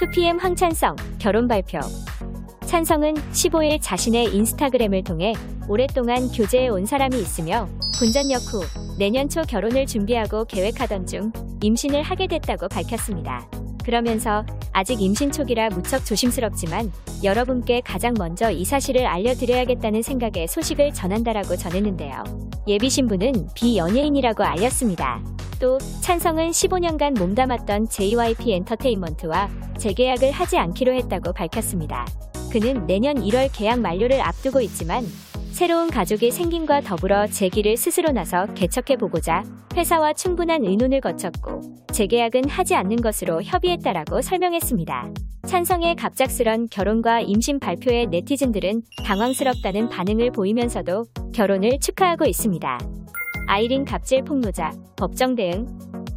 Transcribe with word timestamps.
2PM 0.00 0.38
황찬성 0.38 0.94
결혼 1.18 1.48
발표. 1.48 1.80
찬성은 2.66 3.14
15일 3.14 3.78
자신의 3.80 4.36
인스타그램을 4.36 5.02
통해 5.04 5.32
오랫동안 5.68 6.28
교제해 6.28 6.68
온 6.68 6.84
사람이 6.84 7.16
있으며 7.16 7.66
본전역 7.98 8.42
후 8.52 8.62
내년 8.98 9.30
초 9.30 9.40
결혼을 9.40 9.86
준비하고 9.86 10.44
계획하던 10.44 11.06
중 11.06 11.32
임신을 11.62 12.02
하게 12.02 12.26
됐다고 12.26 12.68
밝혔습니다. 12.68 13.48
그러면서 13.86 14.44
아직 14.72 15.00
임신 15.00 15.32
초기라 15.32 15.70
무척 15.70 16.04
조심스럽지만 16.04 16.92
여러분께 17.24 17.80
가장 17.80 18.12
먼저 18.18 18.50
이 18.50 18.66
사실을 18.66 19.06
알려드려야겠다는 19.06 20.02
생각에 20.02 20.46
소식을 20.46 20.92
전한다라고 20.92 21.56
전했는데요. 21.56 22.22
예비 22.68 22.90
신부는 22.90 23.48
비연예인이라고 23.54 24.44
알렸습니다. 24.44 25.22
또 25.58 25.78
찬성은 25.78 26.50
15년간 26.50 27.18
몸담았던 27.18 27.88
JYP 27.88 28.52
엔터테인먼트와 28.52 29.48
재계약을 29.78 30.30
하지 30.30 30.58
않기로 30.58 30.92
했다고 30.92 31.32
밝혔습니다. 31.32 32.06
그는 32.50 32.86
내년 32.86 33.16
1월 33.16 33.50
계약 33.52 33.80
만료를 33.80 34.20
앞두고 34.20 34.60
있지만 34.62 35.04
새로운 35.50 35.90
가족이 35.90 36.30
생김과 36.30 36.82
더불어 36.82 37.26
재기를 37.26 37.76
스스로 37.76 38.12
나서 38.12 38.46
개척해보고자 38.54 39.42
회사와 39.74 40.12
충분한 40.12 40.64
의논을 40.64 41.00
거쳤고 41.00 41.62
재계약은 41.92 42.48
하지 42.48 42.74
않는 42.74 42.96
것으로 42.96 43.42
협의했다라고 43.42 44.20
설명했습니다. 44.20 45.10
찬성의 45.46 45.96
갑작스런 45.96 46.68
결혼과 46.70 47.20
임신 47.20 47.58
발표에 47.58 48.06
네티즌들은 48.06 48.82
당황스럽다는 49.04 49.88
반응을 49.88 50.32
보이면서도 50.32 51.04
결혼을 51.32 51.78
축하하고 51.80 52.26
있습니다. 52.26 52.78
아이린 53.46 53.84
갑질 53.84 54.24
폭로자, 54.24 54.72
법정 54.96 55.34
대응 55.34 55.66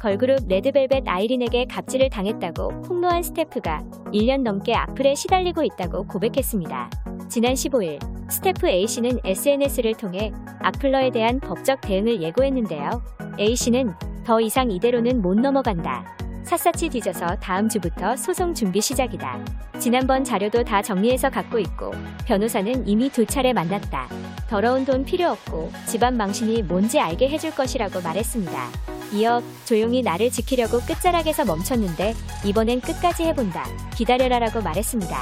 걸그룹 0.00 0.48
레드벨벳 0.48 1.04
아이린에게 1.06 1.66
갑질을 1.66 2.10
당했다고 2.10 2.82
폭로한 2.82 3.22
스태프가 3.22 3.84
1년 4.12 4.42
넘게 4.42 4.74
악플에 4.74 5.14
시달리고 5.14 5.62
있다고 5.62 6.08
고백했습니다. 6.08 6.90
지난 7.28 7.54
15일 7.54 8.00
스태프 8.28 8.66
A씨는 8.68 9.20
SNS를 9.24 9.94
통해 9.94 10.32
악플러에 10.60 11.10
대한 11.10 11.38
법적 11.38 11.80
대응을 11.82 12.20
예고했는데요. 12.20 13.02
A씨는 13.38 13.92
더 14.24 14.40
이상 14.40 14.72
이대로는 14.72 15.22
못 15.22 15.38
넘어간다. 15.38 16.04
샅샅이 16.44 16.88
뒤져서 16.90 17.36
다음 17.40 17.68
주부터 17.68 18.16
소송 18.16 18.54
준비 18.54 18.80
시작이다. 18.80 19.38
지난번 19.78 20.24
자료도 20.24 20.64
다 20.64 20.82
정리해서 20.82 21.30
갖고 21.30 21.58
있고 21.58 21.92
변호사는 22.26 22.86
이미 22.86 23.08
두 23.08 23.24
차례 23.24 23.52
만났다. 23.52 24.08
더러운 24.48 24.84
돈 24.84 25.04
필요 25.04 25.30
없고 25.30 25.72
집안 25.86 26.16
망신이 26.16 26.62
뭔지 26.62 27.00
알게 27.00 27.28
해줄 27.28 27.52
것이라고 27.54 28.00
말했습니다. 28.00 28.68
이어 29.12 29.42
조용히 29.64 30.02
나를 30.02 30.30
지키려고 30.30 30.80
끝자락에서 30.80 31.44
멈췄는데 31.44 32.14
이번엔 32.44 32.80
끝까지 32.80 33.24
해본다. 33.24 33.64
기다려라라고 33.94 34.62
말했습니다. 34.62 35.16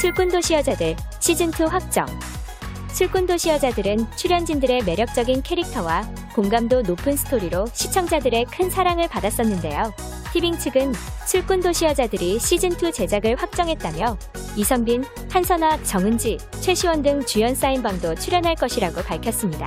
술꾼 0.00 0.28
도시 0.28 0.54
여자들 0.54 0.94
시즌2 1.18 1.68
확정 1.68 2.06
술꾼 2.92 3.26
도시 3.26 3.48
여자들은 3.48 4.10
출연진들의 4.16 4.84
매력적인 4.84 5.42
캐릭터와 5.42 6.02
공감도 6.34 6.82
높은 6.82 7.16
스토리로 7.16 7.66
시청자들의 7.72 8.46
큰 8.46 8.70
사랑을 8.70 9.08
받았었는데요. 9.08 9.92
티빙 10.32 10.58
측은 10.58 10.92
술꾼 11.26 11.60
도시 11.60 11.84
여자들이 11.84 12.36
시즌2 12.36 12.92
제작을 12.92 13.36
확정했다며 13.36 14.18
이선빈, 14.56 15.04
한선아, 15.30 15.82
정은지, 15.82 16.38
최시원 16.60 17.02
등 17.02 17.24
주연 17.24 17.54
사인방도 17.54 18.14
출연할 18.14 18.54
것이라고 18.56 19.02
밝혔습니다. 19.02 19.66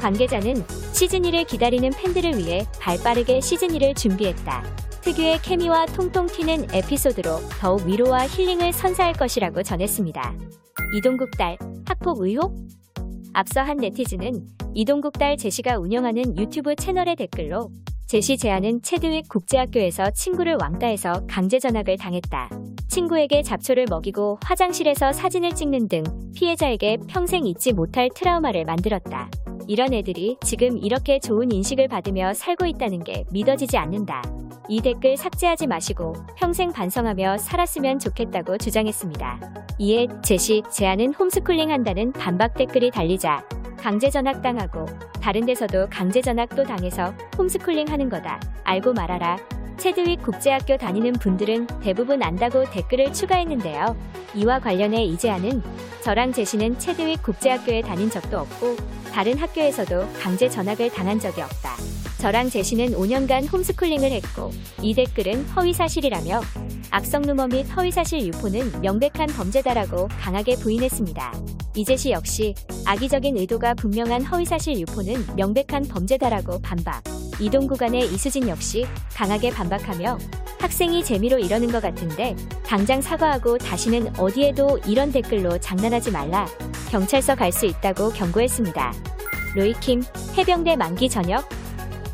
관계자는 0.00 0.64
시즌1을 0.64 1.46
기다리는 1.46 1.90
팬들을 1.90 2.38
위해 2.38 2.64
발빠르게 2.80 3.40
시즌2를 3.40 3.96
준비했다. 3.96 4.64
특유의 5.02 5.42
케미와 5.42 5.86
통통 5.86 6.26
튀는 6.26 6.74
에피소드로 6.74 7.40
더욱 7.60 7.86
위로와 7.86 8.26
힐링을 8.28 8.72
선사할 8.72 9.14
것이라고 9.14 9.62
전했습니다. 9.62 10.34
이동국 10.94 11.30
딸, 11.36 11.58
학폭 11.86 12.20
의혹? 12.20 12.54
앞서 13.34 13.60
한 13.60 13.76
네티즌은 13.76 14.46
이동국 14.74 15.18
딸 15.18 15.36
제시가 15.36 15.78
운영하는 15.78 16.36
유튜브 16.38 16.74
채널의 16.74 17.16
댓글로 17.16 17.70
제시 18.08 18.38
제안은 18.38 18.80
체드윅 18.80 19.28
국제학교에서 19.28 20.10
친구를 20.12 20.56
왕따해서 20.58 21.26
강제 21.28 21.58
전학을 21.58 21.98
당했다. 21.98 22.48
친구에게 22.88 23.42
잡초를 23.42 23.84
먹이고 23.90 24.38
화장실에서 24.42 25.12
사진을 25.12 25.54
찍는 25.54 25.88
등 25.88 26.02
피해자에게 26.34 26.96
평생 27.06 27.46
잊지 27.46 27.74
못할 27.74 28.08
트라우마를 28.14 28.64
만들었다. 28.64 29.28
이런 29.66 29.92
애들이 29.92 30.38
지금 30.42 30.78
이렇게 30.78 31.18
좋은 31.18 31.52
인식을 31.52 31.88
받으며 31.88 32.32
살고 32.32 32.64
있다는 32.64 33.04
게 33.04 33.26
믿어지지 33.30 33.76
않는다. 33.76 34.22
이 34.70 34.80
댓글 34.80 35.18
삭제하지 35.18 35.66
마시고 35.66 36.14
평생 36.34 36.72
반성하며 36.72 37.36
살았으면 37.36 37.98
좋겠다고 37.98 38.56
주장했습니다. 38.56 39.66
이에 39.80 40.06
제시 40.24 40.62
제안은 40.72 41.12
홈스쿨링 41.12 41.70
한다는 41.70 42.12
반박 42.12 42.54
댓글이 42.54 42.90
달리자 42.90 43.46
강제 43.80 44.10
전학당하고 44.10 44.86
다른 45.20 45.46
데서도 45.46 45.88
강제 45.90 46.20
전학도 46.20 46.64
당해서 46.64 47.14
홈스쿨링 47.36 47.88
하는 47.88 48.08
거다. 48.08 48.40
알고 48.64 48.92
말아라. 48.92 49.36
체드윅 49.76 50.22
국제학교 50.22 50.76
다니는 50.76 51.12
분들은 51.12 51.66
대부분 51.80 52.22
안다고 52.22 52.68
댓글을 52.70 53.12
추가했는데요. 53.12 53.96
이와 54.34 54.58
관련해 54.58 55.04
이재아는 55.04 55.62
저랑 56.02 56.32
제시는 56.32 56.78
체드윅 56.78 57.22
국제학교에 57.22 57.82
다닌 57.82 58.10
적도 58.10 58.38
없고 58.40 58.76
다른 59.12 59.38
학교에서도 59.38 60.08
강제 60.20 60.48
전학을 60.48 60.90
당한 60.90 61.18
적이 61.18 61.42
없다. 61.42 61.76
저랑 62.18 62.50
제시는 62.50 62.88
5년간 62.88 63.50
홈스쿨링을 63.52 64.10
했고 64.10 64.50
이 64.82 64.94
댓글은 64.94 65.44
허위사실이라며 65.50 66.40
악성 66.90 67.22
루머 67.22 67.46
및 67.46 67.64
허위사실 67.76 68.26
유포는 68.26 68.80
명백한 68.80 69.28
범죄다라고 69.28 70.08
강하게 70.18 70.56
부인했습니다. 70.56 71.32
이재시 71.78 72.10
역시 72.10 72.56
악의적인 72.84 73.36
의도가 73.36 73.74
분명한 73.74 74.24
허위사실 74.24 74.80
유포는 74.80 75.36
명백한 75.36 75.84
범죄다라고 75.84 76.60
반박. 76.60 77.04
이동 77.38 77.68
구간의 77.68 78.12
이수진 78.12 78.48
역시 78.48 78.84
강하게 79.14 79.50
반박하며 79.50 80.18
학생이 80.58 81.04
재미로 81.04 81.38
이러는 81.38 81.70
것 81.70 81.80
같은데 81.80 82.34
당장 82.66 83.00
사과하고 83.00 83.58
다시는 83.58 84.18
어디에도 84.18 84.78
이런 84.88 85.12
댓글로 85.12 85.58
장난하지 85.58 86.10
말라. 86.10 86.48
경찰서 86.90 87.36
갈 87.36 87.52
수 87.52 87.66
있다고 87.66 88.10
경고했습니다. 88.10 88.92
로이킴 89.54 90.02
해병대 90.36 90.74
만기 90.74 91.08
전역 91.08 91.48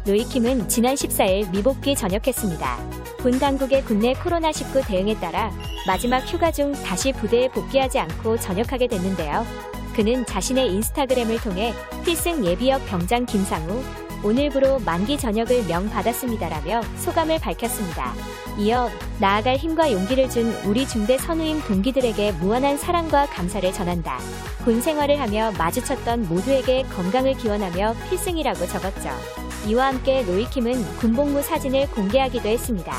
로이킴은 0.06 0.68
지난 0.68 0.94
14일 0.94 1.50
미복귀 1.52 1.94
전역했습니다. 1.96 3.03
군 3.24 3.38
당국의 3.38 3.82
국내 3.84 4.12
코로나19 4.12 4.86
대응에 4.86 5.18
따라 5.18 5.50
마지막 5.86 6.18
휴가 6.30 6.52
중 6.52 6.74
다시 6.74 7.10
부대에 7.10 7.48
복귀하지 7.48 7.98
않고 7.98 8.36
전역하게 8.36 8.86
됐는데요. 8.86 9.46
그는 9.96 10.26
자신의 10.26 10.70
인스타그램을 10.74 11.40
통해 11.40 11.72
필승 12.04 12.44
예비역 12.44 12.84
병장 12.84 13.24
김상우, 13.24 13.82
오늘부로 14.22 14.78
만기 14.80 15.16
전역을 15.16 15.64
명받았습니다라며 15.64 16.82
소감을 16.98 17.38
밝혔습니다. 17.38 18.12
이어 18.58 18.90
나아갈 19.18 19.56
힘과 19.56 19.90
용기를 19.90 20.28
준 20.28 20.52
우리 20.66 20.86
중대 20.86 21.16
선우임 21.16 21.62
동기들에게 21.62 22.32
무한한 22.32 22.76
사랑과 22.76 23.24
감사를 23.24 23.72
전한다. 23.72 24.18
군 24.66 24.82
생활을 24.82 25.18
하며 25.18 25.50
마주쳤던 25.52 26.28
모두에게 26.28 26.82
건강을 26.94 27.38
기원하며 27.38 27.94
필승이라고 28.10 28.66
적었죠. 28.66 29.53
이와 29.66 29.86
함께 29.86 30.22
로이킴은 30.24 30.96
군복무 30.96 31.42
사진을 31.42 31.88
공개하기도 31.90 32.48
했습니다. 32.48 32.94